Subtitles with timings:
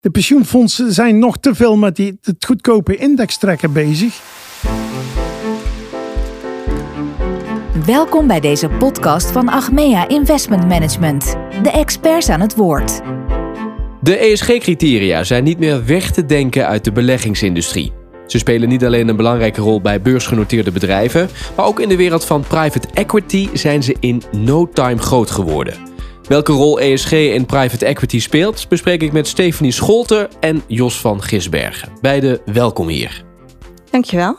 [0.00, 4.20] De pensioenfondsen zijn nog te veel met die, het goedkope indextrekken bezig.
[7.86, 11.36] Welkom bij deze podcast van Achmea Investment Management.
[11.62, 13.00] De experts aan het woord.
[14.02, 17.92] De ESG-criteria zijn niet meer weg te denken uit de beleggingsindustrie.
[18.26, 22.24] Ze spelen niet alleen een belangrijke rol bij beursgenoteerde bedrijven, maar ook in de wereld
[22.24, 25.89] van private equity zijn ze in no time groot geworden.
[26.30, 31.22] Welke rol ESG in private equity speelt, bespreek ik met Stephanie Scholter en Jos van
[31.22, 31.88] Gisbergen.
[32.00, 33.24] Beide welkom hier.
[33.90, 34.36] Dankjewel.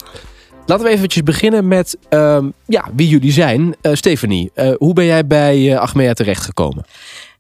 [0.65, 3.75] Laten we eventjes beginnen met ehm, ja, wie jullie zijn.
[3.81, 6.85] Uh, Stephanie, uh, hoe ben jij bij uh, Achmea terechtgekomen?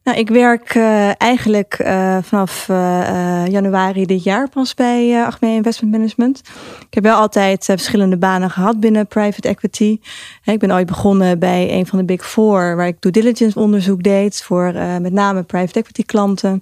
[0.03, 5.93] Nou, ik werk uh, eigenlijk uh, vanaf uh, januari dit jaar pas bij Achmea Investment
[5.93, 6.41] Management.
[6.87, 9.99] Ik heb wel altijd verschillende banen gehad binnen private equity.
[10.43, 14.03] ik ben ooit begonnen bij een van de Big Four, waar ik due diligence onderzoek
[14.03, 16.61] deed voor met name private equity klanten.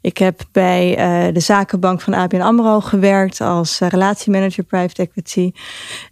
[0.00, 0.94] Ik heb bij
[1.32, 5.52] de zakenbank van ABN AMRO gewerkt als relatiemanager private equity.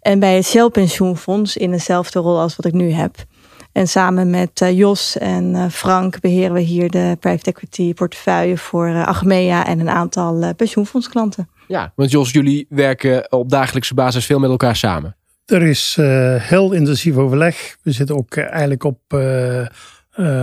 [0.00, 3.26] En bij het Shell Pensioenfonds in dezelfde rol als wat ik nu heb.
[3.74, 8.58] En samen met uh, Jos en uh, Frank beheren we hier de private equity portefeuille
[8.58, 11.48] voor uh, Achmea en een aantal pensioenfondsklanten.
[11.68, 15.16] Ja, want Jos, jullie werken op dagelijkse basis veel met elkaar samen.
[15.44, 15.98] Er is
[16.38, 17.76] heel intensief overleg.
[17.82, 18.98] We zitten ook eigenlijk op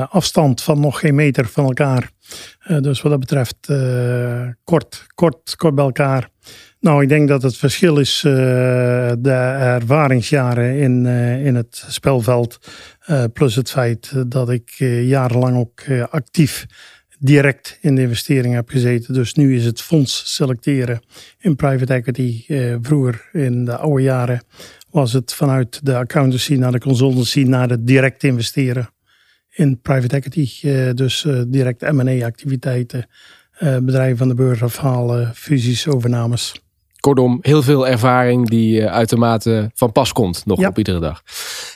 [0.10, 2.12] afstand van nog geen meter van elkaar.
[2.80, 3.58] dus wat dat betreft
[4.64, 6.30] kort, kort, kort bij elkaar.
[6.82, 8.34] Nou, ik denk dat het verschil is uh,
[9.20, 12.60] de ervaringsjaren in, uh, in het spelveld.
[13.10, 14.70] Uh, plus het feit dat ik
[15.04, 16.66] jarenlang ook actief
[17.20, 19.14] direct in de investering heb gezeten.
[19.14, 21.02] Dus nu is het fonds selecteren
[21.40, 22.46] in private equity.
[22.82, 24.44] vroeger in de oude jaren
[24.90, 28.90] was het vanuit de accountancy naar de consultancy naar het direct investeren
[29.50, 30.68] in private equity.
[30.94, 33.08] dus direct M&A activiteiten,
[33.60, 36.54] bedrijven van de beurs afhalen, fusies, overnames.
[37.02, 41.22] Kortom, heel veel ervaring die uh, uitermate van pas komt nog op iedere dag.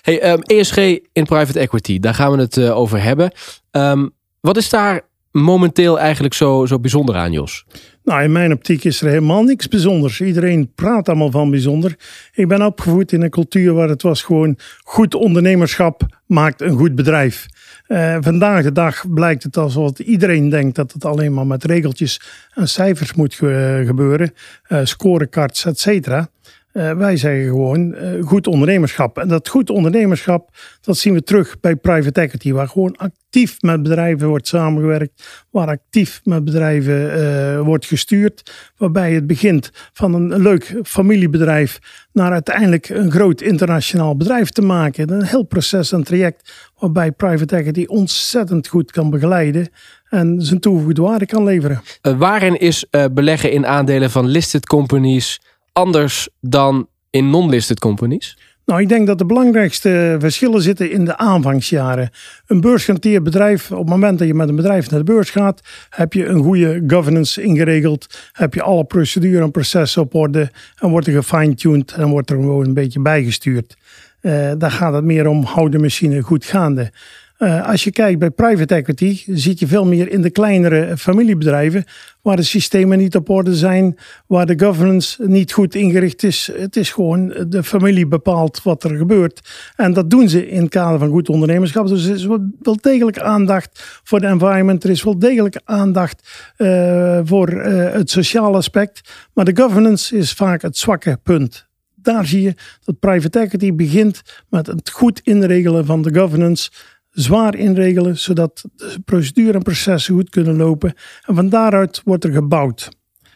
[0.02, 0.78] Hey, um, ehm, ESG
[1.13, 3.31] in private equity, daar gaan we het uh, over hebben.
[3.72, 7.66] Um, wat is daar momenteel eigenlijk zo, zo bijzonder aan, Jos?
[8.03, 10.22] Nou, in mijn optiek is er helemaal niks bijzonders.
[10.22, 11.96] Iedereen praat allemaal van bijzonder.
[12.34, 16.96] Ik ben opgevoed in een cultuur waar het was gewoon goed ondernemerschap maakt een goed
[16.96, 17.46] bedrijf.
[17.88, 22.22] Uh, vandaag de dag blijkt het alsof iedereen denkt dat het alleen maar met regeltjes
[22.53, 24.34] en cijfers moet ge gebeuren.
[24.68, 26.29] Uh, scorecards, et cetera.
[26.75, 29.18] Uh, wij zeggen gewoon uh, goed ondernemerschap.
[29.18, 30.50] En dat goed ondernemerschap,
[30.81, 35.68] dat zien we terug bij private equity, waar gewoon actief met bedrijven wordt samengewerkt, waar
[35.68, 41.80] actief met bedrijven uh, wordt gestuurd, waarbij het begint van een leuk familiebedrijf
[42.12, 45.12] naar uiteindelijk een groot internationaal bedrijf te maken.
[45.12, 49.69] Een heel proces en traject waarbij private equity ontzettend goed kan begeleiden
[50.09, 51.81] en zijn toegevoegde waarde kan leveren.
[52.02, 55.40] waarin is beleggen in aandelen van listed companies
[55.75, 58.38] anders dan in non-listed companies?
[58.66, 62.09] Nou, ik denk dat de belangrijkste verschillen zitten in de aanvangsjaren.
[62.47, 65.62] Een beursgenoteerd bedrijf, op het moment dat je met een bedrijf naar de beurs gaat,
[65.90, 68.30] heb je een goede governance ingeregeld.
[68.31, 72.36] Heb je alle procedures en processen op orde en wordt er gefine-tuned en wordt er
[72.36, 73.78] gewoon een beetje bijgestuurd.
[74.22, 76.92] Uh, daar gaat het meer om, hou de machine goed gaande.
[77.40, 81.84] Uh, als je kijkt bij private equity, zit je veel meer in de kleinere familiebedrijven,
[82.22, 83.97] waar de systemen niet op orde zijn,
[84.28, 86.51] waar de governance niet goed ingericht is.
[86.57, 89.50] Het is gewoon de familie bepaalt wat er gebeurt.
[89.75, 91.88] En dat doen ze in het kader van goed ondernemerschap.
[91.88, 94.84] Dus er is wel degelijk aandacht voor de environment.
[94.84, 99.13] Er is wel degelijk aandacht uh, voor het sociale aspect.
[99.34, 101.68] Maar de governance is vaak het zwakke punt
[102.06, 102.53] daar zie je
[102.84, 106.72] dat private equity begint met het goed inregelen van de governance
[107.16, 110.94] zwaar inregelen, zodat de procedure en processen goed kunnen lopen.
[111.26, 112.90] En van daaruit wordt er gebouwd.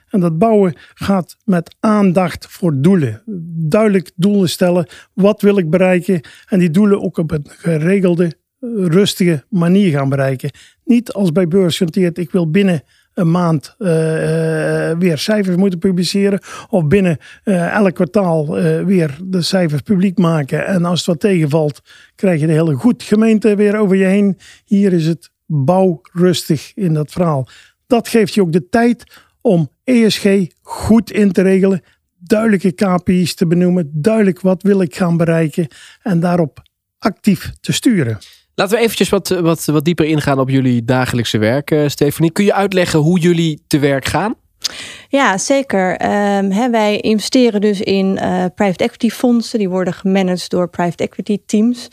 [0.10, 3.22] En dat bouwen gaat met aandacht voor doelen.
[3.68, 4.88] Duidelijk doelen stellen.
[5.14, 6.22] Wat wil ik bereiken?
[6.46, 8.34] En die doelen ook op een geregelde,
[8.76, 10.52] rustige manier gaan bereiken.
[10.84, 12.84] Niet als bij beursgenoteerd, ik wil binnen
[13.20, 13.88] een maand uh,
[14.98, 16.40] weer cijfers moeten publiceren.
[16.70, 18.48] Of binnen uh, elk kwartaal
[18.86, 20.66] weer de cijfers publiek maken.
[20.66, 21.82] En als het wat tegenvalt,
[22.16, 24.38] krijg je de hele goed gemeente weer over je heen.
[24.66, 27.48] Hier is het bouwrustig in dat verhaal.
[27.88, 29.04] Dat geeft je ook de tijd
[29.42, 31.82] om ESG goed in te regelen.
[32.18, 33.90] Duidelijke KPI's te benoemen.
[33.94, 35.68] Duidelijk wat wil ik gaan bereiken.
[36.02, 36.62] En daarop
[36.98, 38.18] actief te sturen.
[38.60, 42.32] Laten we eventjes wat, wat, wat dieper ingaan op jullie dagelijkse werk, Stephanie.
[42.32, 44.36] Kun je uitleggen hoe jullie te werk gaan?
[45.10, 45.96] Ja, zeker.
[46.54, 49.60] Hè, wij investeren dus in uh, private equity fondsen.
[49.60, 51.88] Die worden gemanaged door private equity teams.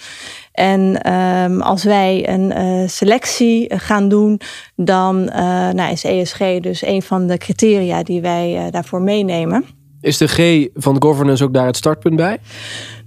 [0.52, 4.40] En ehm, als wij een uh, selectie gaan doen,
[4.76, 5.36] dan uh,
[5.70, 9.75] nou, is ESG dus een van de criteria die wij daarvoor meenemen.
[10.06, 12.38] Is de G van governance ook daar het startpunt bij?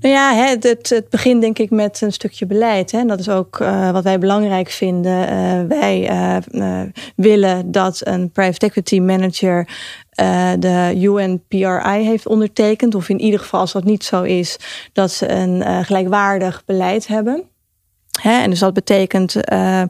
[0.02, 2.92] Nou ja, het, het, het begint denk ik met een stukje beleid.
[2.92, 3.06] Hè.
[3.06, 5.34] Dat is ook uh, wat wij belangrijk vinden.
[5.34, 6.12] Uh, wij
[6.52, 6.82] uh,
[7.16, 9.68] willen dat een private equity manager
[10.60, 12.96] de UNPRI heeft ondertekend.
[12.96, 14.58] Of in ieder geval, als dat niet zo is,
[14.94, 17.44] dat ze een gelijkwaardig beleid hebben
[18.24, 19.84] en dus dat betekent uh,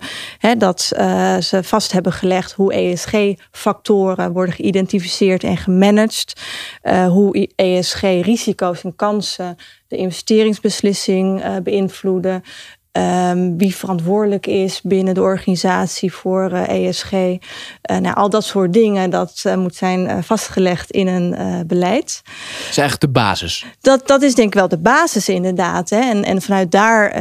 [0.58, 6.42] dat uh, ze vast hebben gelegd hoe ESG-factoren worden geïdentificeerd en gemanaged.
[6.84, 9.58] Uh, hoe ESG-risico's en kansen
[9.88, 12.44] de investeringsbeslissing beïnvloeden.
[12.92, 17.12] Um, wie verantwoordelijk is binnen de organisatie voor uh, eh, ESG.
[17.12, 17.38] Uh,
[17.82, 22.22] eh, nou, al dat soort dingen, dat uh, moet zijn vastgelegd in een beleid.
[22.24, 23.66] Dat is eigenlijk de basis.
[23.82, 25.90] Dat, dat is denk ik wel de basis inderdaad.
[25.90, 26.00] Hè.
[26.00, 27.12] En, en vanuit daar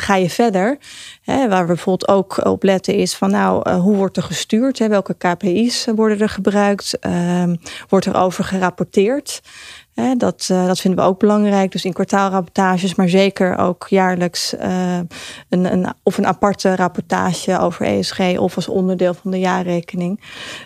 [0.00, 0.78] ga je verder.
[1.22, 4.78] Hè, waar we bijvoorbeeld ook op letten is van nou, hoe wordt er gestuurd?
[4.78, 4.88] Hè?
[4.88, 6.98] Welke KPI's worden er gebruikt?
[6.98, 7.56] Ehm,
[7.88, 9.40] wordt er over gerapporteerd?
[10.16, 11.72] Dat, uh, dat vinden we ook belangrijk.
[11.72, 14.96] Dus in kwartaalrapportages, maar zeker ook jaarlijks uh,
[15.48, 20.20] een, een, of een aparte rapportage over ESG of als onderdeel van de jaarrekening.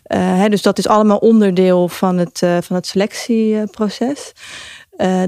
[0.06, 4.32] Uh, dus dat is allemaal onderdeel van het, van het selectieproces.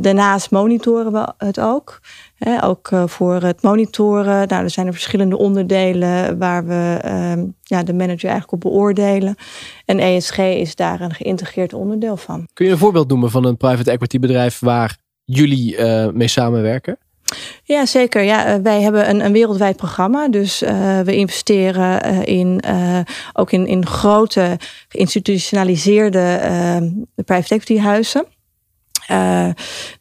[0.01, 2.01] Daarnaast monitoren we het ook
[2.61, 4.49] ook eh, voor het monitoren.
[4.49, 9.35] Nou, er zijn er verschillende onderdelen waar we ehm, ja, de manager eigenlijk op beoordelen.
[9.85, 12.49] En ESG is daar een geïntegreerd onderdeel van.
[12.53, 16.99] Kun je een voorbeeld noemen van een private equity bedrijf waar jullie uh, mee samenwerken?
[17.63, 18.23] Ja, zeker.
[18.23, 20.29] Ja, eh, wij hebben een, een wereldwijd programma.
[20.29, 20.61] Dus
[21.05, 22.61] we investeren in,
[23.33, 24.59] ook in, in grote
[24.89, 26.89] geïnstitutionaliseerde ehm,
[27.25, 28.27] private equity huizen.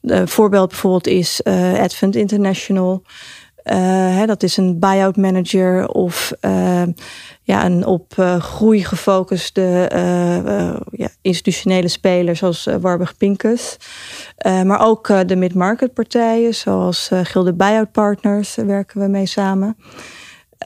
[0.02, 3.04] Een voorbeeld bijvoorbeeld is uh, Advent International.
[3.64, 6.32] Hè, dat is een buyout manager of
[7.44, 9.90] ja, een op groei gefocuste
[10.92, 13.78] ja, institutionele speler zoals Warburg Pincus.
[14.44, 19.78] maar ook de mid-market partijen zoals Gilde Buyout Partners werken we mee samen.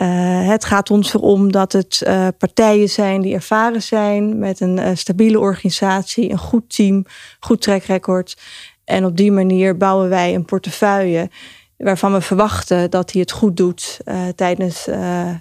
[0.02, 4.78] Uh, het gaat ons erom dat het uh, partijen zijn die ervaren zijn met een
[4.78, 7.06] uh, stabiele organisatie, een goed team,
[7.40, 8.38] goed track record.
[8.84, 11.30] En op die manier bouwen wij een portefeuille
[11.78, 14.00] waarvan we verwachten dat hij het goed doet
[14.36, 14.88] tijdens,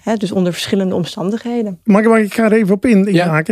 [0.00, 1.80] hè, dus onder verschillende omstandigheden.
[1.84, 3.42] Mag, mag ik ga er even op in, ja.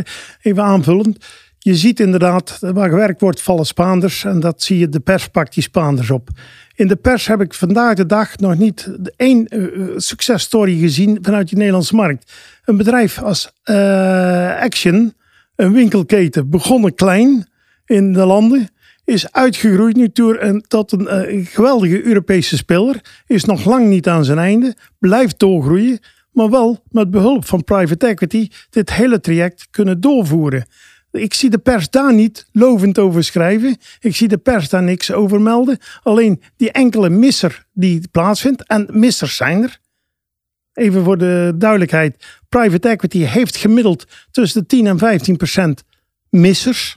[0.42, 1.26] even aanvullend.
[1.58, 4.24] Je ziet inderdaad, waar gewerkt wordt, vallen Spaanders.
[4.24, 6.28] En dat zie je, de pers pakt die Spaanders op.
[6.74, 11.48] In de pers heb ik vandaag de dag nog niet één uh, successtory gezien vanuit
[11.48, 12.32] de Nederlandse markt.
[12.64, 15.14] Een bedrijf als uh, Action,
[15.56, 17.46] een winkelketen, begonnen klein
[17.86, 18.68] in de landen.
[19.04, 20.08] Is uitgegroeid nu
[20.68, 23.00] tot een geweldige Europese speler.
[23.26, 24.76] Is nog lang niet aan zijn einde.
[24.98, 25.98] Blijft doorgroeien.
[26.32, 30.66] Maar wel met behulp van private equity dit hele traject kunnen doorvoeren.
[31.12, 33.76] Ik zie de pers daar niet lovend over schrijven.
[34.00, 35.78] Ik zie de pers daar niks over melden.
[36.02, 38.66] Alleen die enkele misser die plaatsvindt.
[38.66, 39.80] En missers zijn er.
[40.72, 42.26] Even voor de duidelijkheid.
[42.48, 45.82] Private equity heeft gemiddeld tussen de 10 en 15 procent
[46.28, 46.96] missers.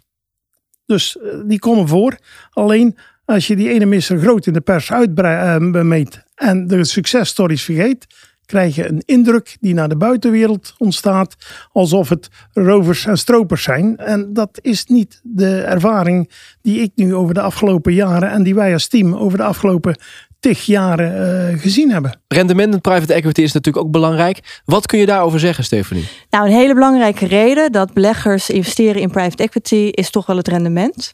[0.85, 2.17] Dus eh, die komen voor.
[2.49, 7.63] Alleen als je die ene misser groot in de pers uitmeet eh, en de successtories
[7.63, 8.05] vergeet,
[8.45, 11.35] krijg je een indruk die naar de buitenwereld ontstaat,
[11.71, 13.97] alsof het rovers en stropers zijn.
[13.97, 16.31] En dat is niet de ervaring
[16.61, 19.95] die ik nu over de afgelopen jaren en die wij als team over de afgelopen
[20.39, 22.19] tig jaren uh, gezien hebben.
[22.27, 24.61] Rendement in private equity is natuurlijk ook belangrijk.
[24.65, 26.07] Wat kun je daarover zeggen, Stephanie?
[26.29, 30.47] Nou, een hele belangrijke reden dat beleggers investeren in private equity is toch wel het
[30.47, 31.13] rendement.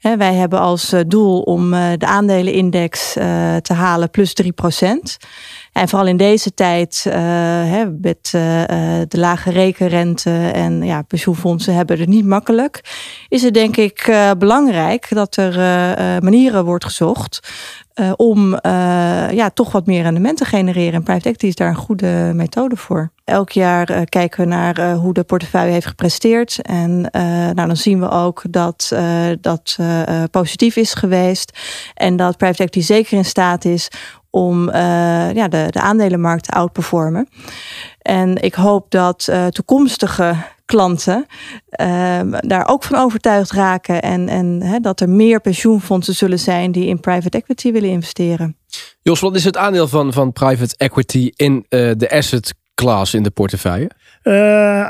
[0.00, 3.12] wij hebben als eh, doel om uh, de aandelenindex
[3.62, 5.16] te halen plus 3 procent.
[5.72, 8.62] En vooral in deze tijd uh, hè, met uh,
[9.08, 12.80] de lage rekenrente en ja, pensioenfondsen hebben het niet makkelijk.
[13.28, 15.54] Is het denk ik belangrijk dat er
[16.22, 17.40] manieren wordt gezocht
[18.16, 18.58] om
[19.30, 20.92] ja, toch wat meer rendement te genereren.
[20.92, 23.10] En private equity is daar een goede methode voor.
[23.24, 26.62] Elk jaar kijken we naar hoe de portefeuille heeft gepresteerd.
[26.62, 27.00] En
[27.54, 28.92] nou, dan zien we ook dat
[29.40, 29.78] dat
[30.30, 31.58] positief is geweest.
[31.94, 33.88] En dat private equity zeker in staat is
[34.32, 34.74] om uh,
[35.34, 37.28] ja, de, de aandelenmarkt te outperformen.
[37.98, 41.26] En ik hoop dat uh, toekomstige klanten
[41.80, 44.02] uh, daar ook van overtuigd raken.
[44.02, 48.56] En, en hè, dat er meer pensioenfondsen zullen zijn die in private equity willen investeren.
[49.02, 53.30] Jos, wat is het aandeel van, van private equity in de asset class in de
[53.30, 53.90] portefeuille?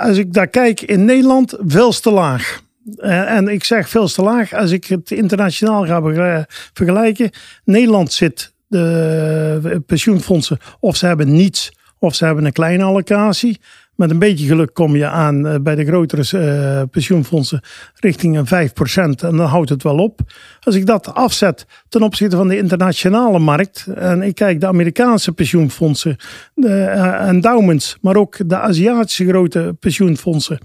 [0.00, 2.60] als ik daar kijk in Nederland, veel te laag.
[2.96, 7.30] en ik zeg veel te laag als ik het internationaal ga vergelijken.
[7.64, 13.60] Nederland zit de pensioenfondsen of ze hebben niets of ze hebben een kleine allocatie.
[13.94, 17.60] Met een beetje geluk kom je aan eh, bij de grotere uh, pensioenfondsen
[17.94, 20.20] richting een 5% en dan houdt het wel op.
[20.60, 25.32] Als ik dat afzet ten opzichte van de internationale markt en ik kijk de Amerikaanse
[25.32, 26.16] pensioenfondsen,
[26.54, 30.58] de uh, endowments, maar ook de Aziatische grote pensioenfondsen,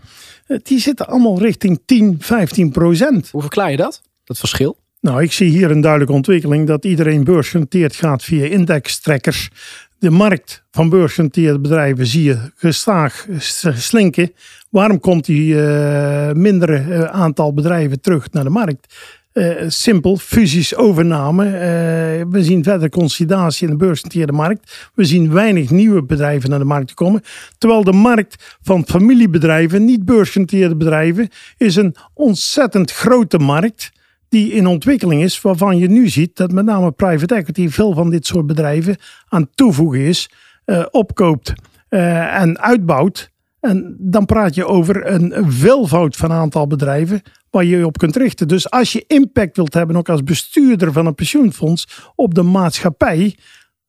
[0.64, 2.26] die zitten allemaal richting 10, 15%.
[3.32, 4.78] Hoe verklaar je dat, dat verschil?
[5.02, 9.50] Nou, ik zie hier een duidelijke ontwikkeling dat iedereen beursgenoteerd gaat via indextrekkers
[10.00, 13.28] de markt van beursgenoteerde bedrijven zie je gestaag
[13.74, 14.32] slinken.
[14.70, 18.96] Waarom komt die uh, mindere uh, aantal bedrijven terug naar de markt?
[19.68, 21.44] Simpel, fusies, overname.
[22.30, 24.90] we zien verder consolidatie in de beursgenoteerde markt.
[24.94, 27.22] We zien weinig nieuwe bedrijven naar de markt komen.
[27.58, 33.92] Terwijl de markt van familiebedrijven, niet beursgenoteerde bedrijven, is een ontzettend grote markt
[34.30, 38.10] die in ontwikkeling is, waarvan je nu ziet dat met name private equity veel van
[38.10, 40.30] dit soort bedrijven aan toevoegen is,
[40.66, 41.54] uh, opkoopt
[41.90, 43.32] uh, en uitbouwt.
[43.60, 48.16] En dan praat je over een veelvoud van aantal bedrijven waar je je op kunt
[48.16, 48.48] richten.
[48.48, 53.38] Dus als je impact wilt hebben, ook als bestuurder van een pensioenfonds, op de maatschappij,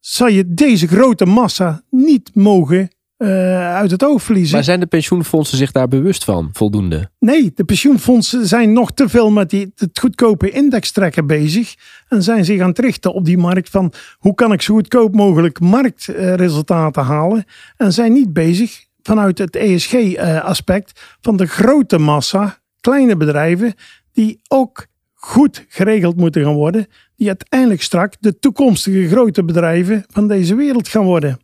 [0.01, 4.55] zal je deze grote massa niet mogen uh, uit het oog verliezen.
[4.55, 7.11] Maar zijn de pensioenfondsen zich daar bewust van, voldoende?
[7.19, 11.75] Nee, de pensioenfondsen zijn nog te veel met die, het goedkope indextrekken bezig.
[12.09, 15.15] En zijn zich aan het richten op die markt van hoe kan ik zo goedkoop
[15.15, 17.45] mogelijk marktresultaten halen.
[17.77, 23.75] En zijn niet bezig vanuit het ESG-aspect van de grote massa kleine bedrijven
[24.13, 26.87] die ook goed geregeld moeten gaan worden.
[27.17, 31.39] Die uiteindelijk straks de toekomstige grote bedrijven van deze wereld gaan worden.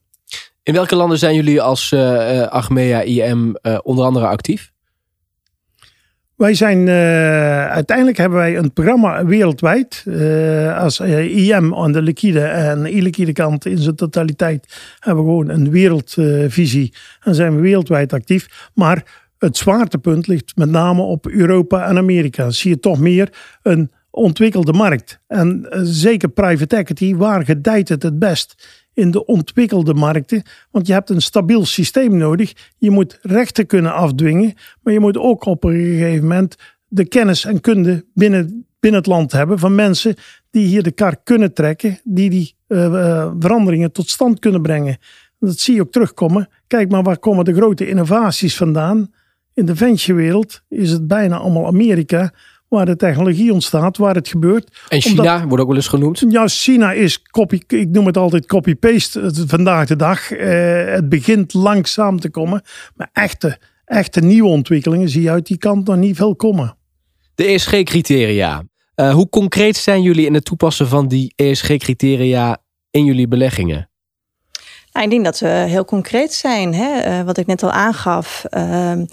[0.64, 4.72] In welke landen zijn jullie als uh, Achmea IM uh, onder andere actief?
[6.36, 6.88] Wij zijn
[7.68, 10.04] uiteindelijk hebben wij een programma wereldwijd.
[10.76, 15.70] als IM aan de liquide en illiquide kant in zijn totaliteit hebben we gewoon een
[15.70, 18.70] wereldvisie en zijn we wereldwijd actief.
[18.74, 22.50] Maar het zwaartepunt ligt met name op Europa en Amerika.
[22.50, 25.20] Zie je toch meer een ontwikkelde markt.
[25.26, 28.83] En zeker private equity, waar gedijt het het best?
[28.94, 30.42] In de ontwikkelde markten.
[30.70, 32.52] Want je hebt een stabiel systeem nodig.
[32.78, 36.56] Je moet rechten kunnen afdwingen, maar je moet ook op een gegeven moment
[36.88, 40.14] de kennis en kunde binnen, binnen het land hebben van mensen
[40.50, 44.96] die hier de kar kunnen trekken, die die uh, veranderingen tot stand kunnen brengen.
[45.38, 46.48] Dat zie je ook terugkomen.
[46.66, 49.12] Kijk maar, waar komen de grote innovaties vandaan?
[49.54, 52.32] In de venture-wereld is het bijna allemaal Amerika
[52.74, 54.80] waar de technologie ontstaat, waar het gebeurt.
[54.88, 56.24] En China wordt ook wel eens genoemd.
[56.28, 60.30] Ja, China is copy, ik noem het altijd copy-paste vandaag de dag.
[60.30, 62.62] Eh, het begint langzaam te komen,
[62.94, 66.76] maar echte, echte nieuwe ontwikkelingen zie je uit die kant nog niet veel komen.
[67.34, 68.62] De ESG-criteria.
[68.96, 72.58] Uh, hoe concreet zijn jullie in het toepassen van die ESG-criteria
[72.90, 73.88] in jullie beleggingen?
[74.92, 76.74] Nou, ik denk dat we heel concreet zijn.
[76.74, 77.18] Hè?
[77.18, 78.44] Uh, wat ik net al aangaf.
[78.44, 79.04] Ehm,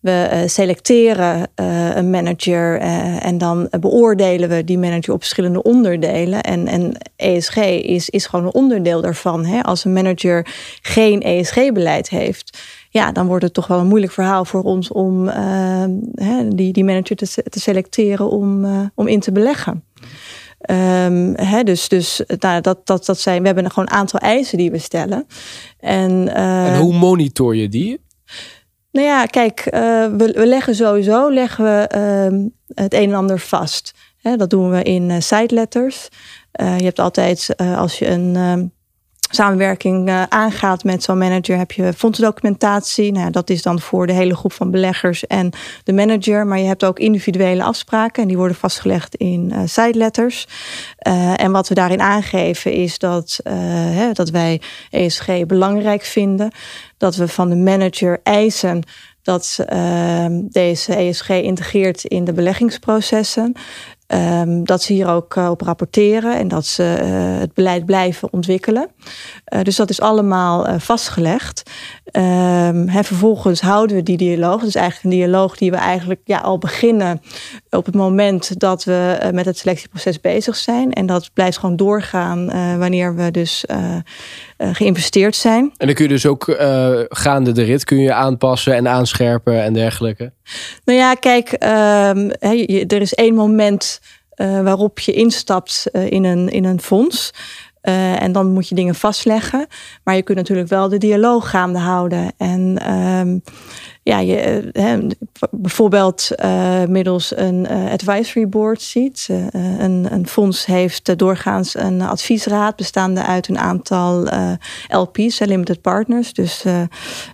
[0.00, 5.62] we eh, selecteren uh, een manager uh, en dan beoordelen we die manager op verschillende
[5.62, 6.42] onderdelen.
[6.42, 9.44] En, en ESG is, is gewoon een onderdeel daarvan.
[9.44, 9.62] Hè?
[9.62, 10.46] Als een manager
[10.82, 12.58] geen ESG-beleid heeft,
[12.90, 15.28] ja, dan wordt het toch wel een moeilijk verhaal voor ons om
[16.14, 19.84] hè, die, die manager te, te selecteren om, om in te beleggen.
[21.34, 24.70] Hè, dus dus nou, dat, dat, dat zijn, we hebben gewoon een aantal eisen die
[24.70, 25.26] we stellen.
[25.80, 28.00] En, en hoe monitor je die?
[28.90, 33.38] Nou ja, kijk, uh, we, we, leggen sowieso leggen we, uh, het een en ander
[33.38, 33.94] vast.
[34.20, 38.72] Hè, dat doen we in uh, je hebt altijd, als je een
[39.28, 43.12] ehm, samenwerking aangaat met zo'n manager, heb je fondsdocumentatie.
[43.12, 45.50] Nou, dat is dan voor de hele groep van beleggers en
[45.84, 46.46] de manager.
[46.46, 50.46] Maar je hebt ook individuele afspraken en die worden vastgelegd in side letters.
[51.36, 56.52] en wat we daarin aangeven is dat, hè, dat wij ESG belangrijk vinden
[56.98, 58.82] dat we van de manager eisen
[59.28, 63.52] dat uh, deze ESG integreert in de beleggingsprocessen.
[64.14, 68.32] Um, dat ze hier ook uh, op rapporteren en dat ze uh, het beleid blijven
[68.32, 68.88] ontwikkelen.
[69.54, 71.62] Uh, dus dat is allemaal vastgelegd.
[72.12, 74.62] En vervolgens houden we die dialoog.
[74.62, 77.20] Dus eigenlijk een dialoog die we eigenlijk ja, al beginnen
[77.70, 80.92] op het moment dat we met het selectieproces bezig zijn.
[80.92, 82.46] En dat blijft gewoon doorgaan
[82.78, 83.64] wanneer we dus
[84.58, 85.72] geïnvesteerd zijn.
[85.76, 86.56] En dan kun je dus ook
[87.08, 90.32] gaande de rit kun je aanpassen en aanscherpen en dergelijke.
[90.84, 92.30] Nou ja, kijk, um,
[92.88, 94.00] er is één moment
[94.36, 97.30] waarop je instapt in, een, in een fonds.
[97.82, 99.66] Uh, en dan moet je dingen vastleggen.
[100.04, 102.32] Maar je kunt natuurlijk wel de dialoog gaande houden.
[102.36, 103.42] En um,
[104.08, 104.70] ja, je,
[105.50, 106.30] bijvoorbeeld
[106.88, 109.28] middels een advisory board ziet.
[109.52, 114.28] een, een fonds heeft doorgaans een adviesraad bestaande uit een aantal
[114.88, 116.64] LP's, limited partners, dus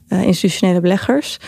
[0.08, 1.38] institutionele beleggers.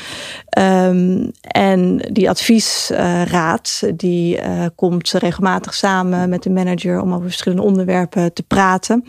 [0.58, 4.38] Um, en die adviesraad die
[4.74, 9.04] komt regelmatig samen met de manager om over verschillende onderwerpen te praten.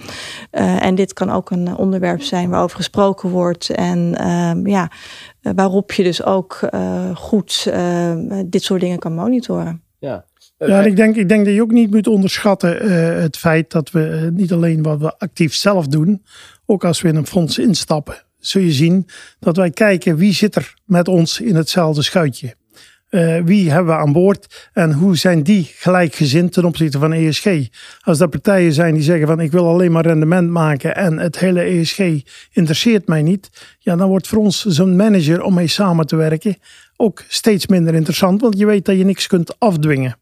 [0.52, 4.92] en dit kan ook een onderwerp zijn waarover gesproken wordt en ehm, ja,
[5.56, 9.82] waarop je dus ook uh, goed uh, dit soort dingen kan monitoren.
[10.00, 10.26] Ja.
[10.58, 13.92] Ja, ik denk, ik denk dat je ook niet moet onderschatten uh, het feit dat
[13.92, 16.24] we niet alleen wat we actief zelf doen,
[16.66, 19.08] ook als we in een fonds instappen, zul je zien
[19.40, 22.56] dat wij kijken wie zit er met ons in hetzelfde schuitje.
[23.10, 27.68] Uh, wie hebben we aan boord en hoe zijn die gelijkgezind ten opzichte van ESG?
[28.02, 31.40] Als er partijen zijn die zeggen van ik wil alleen maar rendement maken en het
[31.40, 32.00] hele ESG
[32.52, 33.50] interesseert mij niet,
[33.80, 36.58] ja, dan wordt voor ons zo'n manager om mee samen te werken
[36.98, 40.18] ook steeds minder interessant, want je weet dat je niks kunt afdwingen.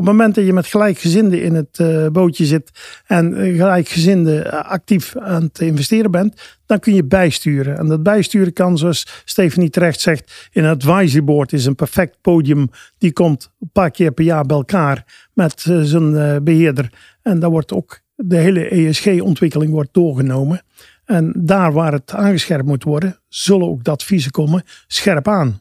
[0.00, 2.70] Op het moment dat je met gelijkgezinden in het uh, bootje zit
[3.06, 7.78] en uh, gelijkgezinden uh, actief aan het investeren bent, dan kun je bijsturen.
[7.78, 12.16] En dat bijsturen kan, zoals Stephanie terecht zegt, in een advisory board is een perfect
[12.20, 12.70] podium.
[12.98, 16.92] Die komt een paar keer per jaar bij elkaar met zijn beheerder.
[17.22, 20.62] En daar wordt ook de hele ESG-ontwikkeling wordt doorgenomen.
[21.04, 25.60] En daar waar het aangescherpt moet worden, zullen ook de adviezen komen scherp aan.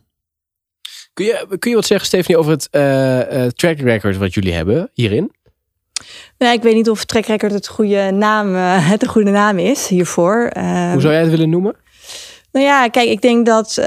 [1.20, 4.90] Kun je, kun je wat zeggen, Stephanie, over het uh, track record wat jullie hebben
[4.94, 5.32] hierin?
[6.38, 9.58] Nou, ik weet niet of track record het goede naam, uh, het de goede naam
[9.58, 10.52] is hiervoor.
[10.92, 11.76] Hoe zou jij het willen noemen?
[12.52, 13.78] Nou ja, kijk, ik denk dat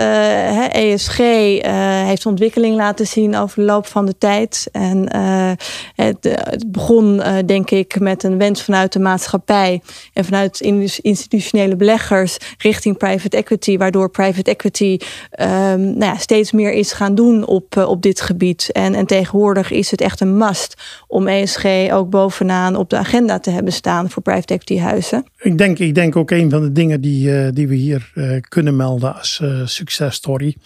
[0.71, 1.61] ESG uh,
[2.07, 4.69] heeft ontwikkeling laten zien over de loop van de tijd.
[4.73, 5.53] En uh,
[5.95, 10.61] het, begon, denk ik, met een wens vanuit de maatschappij en vanuit
[11.01, 14.99] institutionele beleggers richting private equity, waardoor private equity
[15.41, 18.69] um, nou ja, steeds meer is gaan doen op, op dit gebied.
[18.73, 20.75] En, en tegenwoordig is het echt een must
[21.07, 25.27] om ESG ook bovenaan op de agenda te hebben staan voor private equity huizen.
[25.39, 28.11] Ik denk, ik denk ook een van de dingen die, die we hier
[28.53, 30.57] kunnen melden als uh, successtory,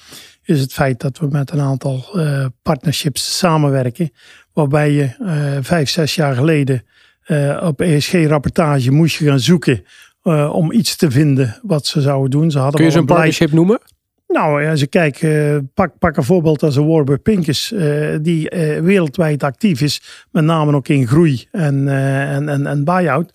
[0.42, 4.10] is het feit dat we met een aantal uh, partnerships samenwerken.
[4.52, 6.82] Waarbij je uh, vijf, zes jaar geleden
[7.60, 9.84] op ESG-rapportage moest je gaan zoeken
[10.52, 12.50] om iets te vinden wat ze zouden doen.
[12.50, 13.80] Ze hadden Kun je zo'n partnership noemen?
[14.28, 15.24] Nou, als je kijkt,
[15.74, 17.74] pak, pak een voorbeeld als een Warburg Pincus,
[18.22, 18.48] die
[18.82, 23.30] wereldwijd actief is, met name ook in groei en, en, en, en buy-out.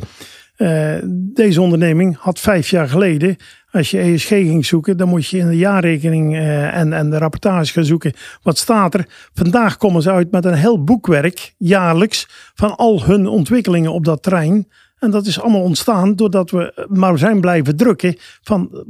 [1.13, 3.37] deze onderneming had vijf jaar geleden
[3.71, 7.17] als je ESG ging zoeken, dan moet je in de jaarrekening uh, en, en de
[7.17, 8.13] rapportage gaan zoeken.
[8.41, 9.29] Wat staat er?
[9.33, 14.23] Vandaag komen ze uit met een heel boekwerk, jaarlijks, van al hun ontwikkelingen op dat
[14.23, 14.67] terrein.
[14.99, 18.85] En dat is allemaal ontstaan doordat we maar zijn blijven drukken van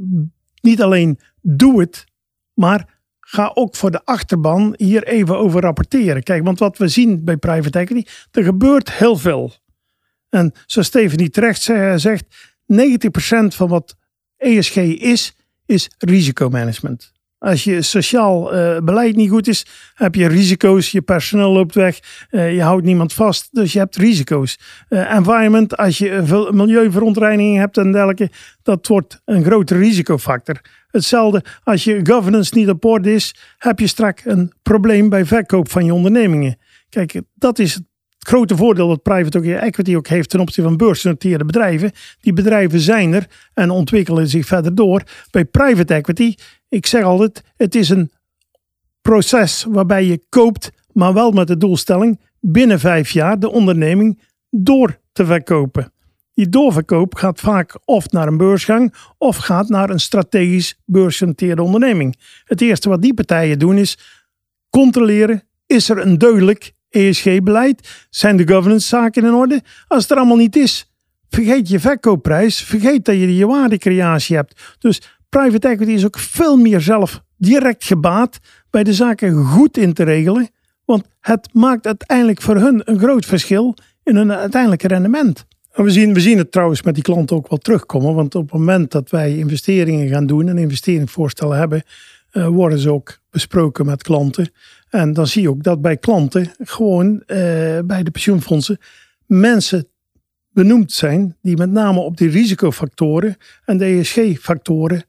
[0.60, 2.04] niet alleen doe het,
[2.54, 6.22] maar ga ook voor de achterban hier even over rapporteren.
[6.22, 9.52] Kijk, want wat we zien bij private equity, er gebeurt heel veel.
[10.28, 11.62] En zoals Stephanie terecht
[11.96, 12.24] zegt,
[12.72, 12.86] 90%
[13.48, 13.96] van wat
[14.42, 15.34] ESG is,
[15.66, 17.12] is risicomanagement.
[17.38, 20.90] Als je sociaal uh, beleid niet goed is, heb je risico's.
[20.90, 21.98] Je personeel loopt weg,
[22.30, 24.58] uh, je houdt niemand vast, dus je hebt risico's.
[24.88, 28.30] Uh, environment, als je veel milieuverontreiniging hebt en dergelijke,
[28.62, 30.60] dat wordt een grote risicofactor.
[30.90, 35.70] Hetzelfde als je governance niet op orde is, heb je straks een probleem bij verkoop
[35.70, 36.56] van je ondernemingen.
[36.88, 37.84] Kijk, dat is het
[38.22, 41.92] het grote voordeel dat private equity ook heeft ten opzichte van beursgenoteerde bedrijven.
[42.20, 45.02] Die bedrijven zijn er en ontwikkelen zich verder door.
[45.30, 46.34] Bij private equity,
[46.68, 48.10] ik zeg altijd, het is een
[49.00, 54.98] proces waarbij je koopt, maar wel met de doelstelling binnen vijf jaar de onderneming door
[55.12, 55.92] te verkopen.
[56.34, 62.16] Die doorverkoop gaat vaak of naar een beursgang of gaat naar een strategisch beursgenoteerde onderneming.
[62.44, 63.98] Het eerste wat die partijen doen is
[64.70, 68.06] controleren: is er een duidelijk ESG-beleid?
[68.10, 69.62] Zijn de governance zaken in orde?
[69.88, 70.90] Als het er allemaal niet is,
[71.30, 72.62] vergeet je verkoopprijs.
[72.62, 74.76] Vergeet dat je je waardecreatie hebt.
[74.78, 78.38] Dus private equity is ook veel meer zelf direct gebaat
[78.70, 80.48] bij de zaken goed in te regelen.
[80.84, 83.74] Want het maakt uiteindelijk voor hun een groot verschil
[84.04, 85.46] in hun uiteindelijke rendement.
[85.72, 88.14] we zien, we zien het trouwens met die klanten ook wel terugkomen.
[88.14, 91.82] Want op het moment dat wij investeringen gaan doen en investeringsvoorstellen hebben,
[92.32, 94.52] uh, worden ze ook besproken met klanten.
[94.92, 97.18] En dan zie je ook dat bij klanten gewoon uh,
[97.84, 98.78] bij de pensioenfondsen
[99.26, 99.88] mensen
[100.50, 105.04] benoemd zijn die met name op die risicofactoren en de ESG-factoren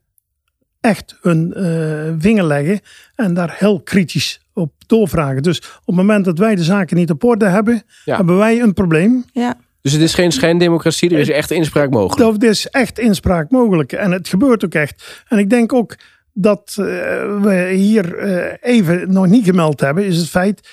[0.81, 2.79] echt hun uh, vinger leggen
[3.15, 5.43] en daar heel kritisch op doorvragen.
[5.43, 8.73] Dus op het moment dat wij de zaken niet op orde hebben, hebben wij een
[8.73, 9.25] probleem.
[9.33, 9.57] Ja.
[9.81, 12.43] Dus het is geen schijndemocratie, er is echt inspraak mogelijk.
[12.43, 15.23] Er is echt inspraak mogelijk en het gebeurt ook echt.
[15.27, 15.95] En ik denk ook
[16.33, 16.85] dat uh,
[17.41, 20.69] we hier uh, even nog niet gemeld hebben, is het feit.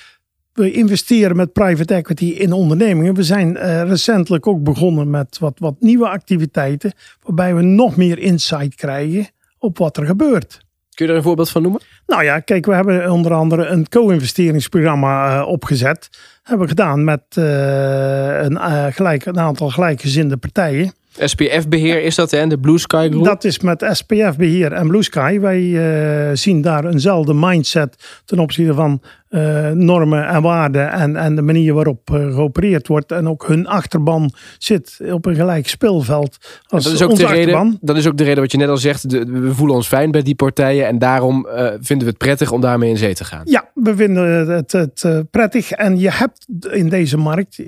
[0.52, 3.14] We investeren met private equity in ondernemingen.
[3.14, 6.92] We zijn uh, recentelijk ook begonnen met wat, wat nieuwe activiteiten.
[7.22, 10.60] Waarbij we nog meer insight krijgen op wat er gebeurt.
[10.94, 11.80] Kun je er een voorbeeld van noemen?
[12.06, 16.08] Nou ja, kijk, we hebben onder andere een co-investeringsprogramma opgezet.
[16.42, 18.58] Hebben we gedaan met een,
[18.92, 20.92] gelijk, een aantal gelijkgezinde partijen.
[21.18, 23.24] SPF-beheer is dat, en de Blue Sky Group?
[23.24, 25.38] Dat is met SPF-beheer en Blue Sky.
[25.38, 31.34] Wij uh, zien daar eenzelfde mindset ten opzichte van uh, normen en waarden en, en
[31.34, 33.12] de manier waarop uh, geopereerd wordt.
[33.12, 37.78] En ook hun achterban zit op een gelijk speelveld als dat is ook de reden.
[37.80, 39.10] Dat is ook de reden wat je net al zegt.
[39.10, 42.52] De, we voelen ons fijn bij die partijen en daarom uh, vinden we het prettig
[42.52, 43.42] om daarmee in zee te gaan.
[43.44, 45.70] Ja, we vinden het, het prettig.
[45.70, 47.62] En je hebt in deze markt,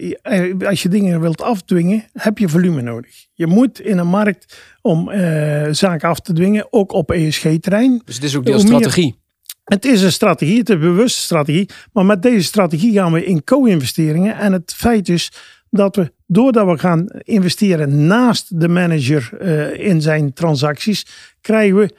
[0.66, 3.26] als je dingen wilt afdwingen, heb je volume nodig.
[3.34, 5.10] Je moet in een markt om
[5.70, 8.02] zaken af te dwingen, ook op ESG-terrein.
[8.04, 9.21] Dus het is ook deel strategie.
[9.64, 11.68] Het is een strategie, het is een bewuste strategie.
[11.92, 14.36] Maar met deze strategie gaan we in co-investeringen.
[14.36, 15.32] En het feit is
[15.70, 21.06] dat we, doordat we gaan investeren naast de manager uh, in zijn transacties,
[21.40, 21.94] krijgen we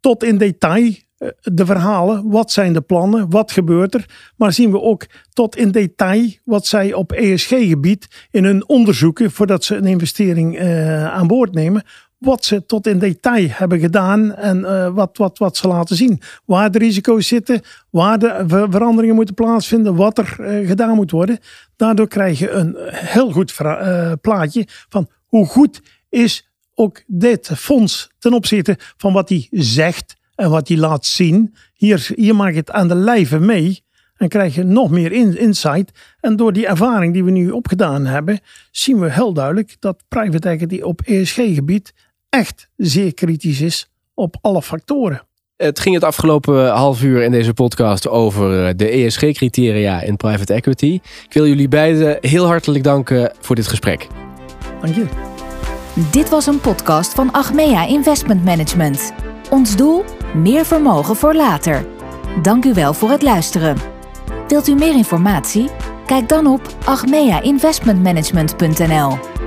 [0.00, 2.30] tot in detail uh, de verhalen.
[2.30, 3.30] Wat zijn de plannen?
[3.30, 4.32] Wat gebeurt er?
[4.36, 9.64] Maar zien we ook tot in detail wat zij op ESG-gebied in hun onderzoeken, voordat
[9.64, 11.84] ze een investering uh, aan boord nemen,
[12.24, 16.20] wat ze tot in detail hebben gedaan en uh, wat, wat, wat ze laten zien.
[16.44, 17.60] Waar de risico's zitten,
[17.90, 21.38] waar de veranderingen moeten plaatsvinden, wat er uh, gedaan moet worden.
[21.76, 28.10] Daardoor krijg je een heel goed uh, plaatje van hoe goed is ook dit fonds
[28.18, 31.54] ten opzichte van wat hij zegt en wat hij laat zien.
[31.74, 33.82] Hier, hier maak je het aan de lijve mee.
[34.16, 35.90] En krijg je nog meer in, insight.
[36.20, 40.48] En door die ervaring die we nu opgedaan hebben, zien we heel duidelijk dat private
[40.48, 41.94] equity op ESG-gebied
[42.34, 45.22] echt zeer kritisch is op alle factoren.
[45.56, 51.00] Het ging het afgelopen half uur in deze podcast over de ESG-criteria in private equity.
[51.26, 54.06] Ik wil jullie beiden heel hartelijk danken voor dit gesprek.
[54.80, 55.06] Dank je.
[56.10, 59.12] Dit was een podcast van Achmea Investment Management.
[59.50, 60.04] Ons doel?
[60.34, 61.86] Meer vermogen voor later.
[62.42, 63.76] Dank u wel voor het luisteren.
[64.48, 65.68] Wilt u meer informatie?
[66.06, 69.43] Kijk dan op achmeainvestmentmanagement.nl.